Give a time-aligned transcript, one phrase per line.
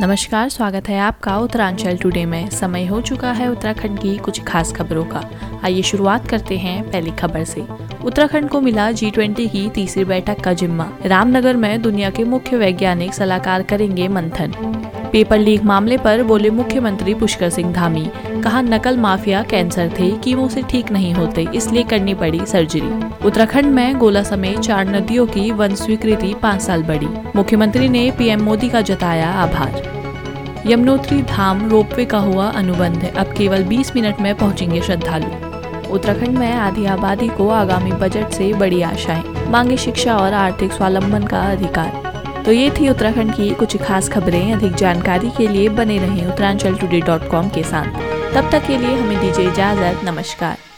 [0.00, 4.72] नमस्कार, स्वागत है आपका उत्तरांचल टुडे में। समय हो चुका है उत्तराखंड की कुछ खास
[4.72, 5.22] खबरों का।
[5.64, 7.64] आइए शुरुआत करते हैं पहली खबर से।
[8.04, 12.56] उत्तराखंड को मिला जी ट्वेंटी की तीसरी बैठक का जिम्मा। रामनगर में दुनिया के मुख्य
[12.56, 14.54] वैज्ञानिक सलाहकार करेंगे मंथन।
[15.12, 18.10] पेपर लीक मामले पर बोले मुख्यमंत्री पुष्कर सिंह धामी।
[18.44, 23.66] कहा, नकल माफिया कैंसर थे, कीमो से ठीक नहीं होते, इसलिए करनी पड़ी सर्जरी। उत्तराखंड
[23.66, 28.68] में गोला समेत चार नदियों की वन स्वीकृति पाँच साल बढ़ी। मुख्यमंत्री ने पीएम मोदी
[28.68, 29.82] का जताया आभार।
[30.66, 36.52] यमुनोत्री धाम रोपवे का हुआ अनुबंध, अब केवल 20 मिनट में पहुँचेंगे श्रद्धालु। उत्तराखंड में
[36.52, 42.09] आधी आबादी को आगामी बजट से बड़ी आशाएँ। मांगे शिक्षा और आर्थिक स्वावलंबन का अधिकार।
[42.44, 46.74] तो ये थी उत्तराखंड की कुछ खास खबरें। अधिक जानकारी के लिए बने रहें उत्तरांचल
[47.00, 47.86] डॉट कॉम के साथ।
[48.34, 50.69] तब तक के लिए हमें दीजिए इजाज़त। नमस्कार।